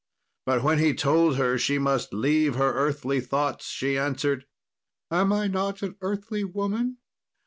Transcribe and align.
But 0.47 0.63
when 0.63 0.79
he 0.79 0.95
told 0.95 1.35
her 1.35 1.59
she 1.59 1.77
must 1.77 2.11
leave 2.11 2.55
her 2.55 2.73
earthly 2.73 3.19
thoughts, 3.21 3.67
she 3.67 3.99
answered, 3.99 4.47
"Am 5.11 5.31
I 5.31 5.45
not 5.45 5.83
an 5.83 5.95
earthly 6.01 6.43
woman? 6.43 6.97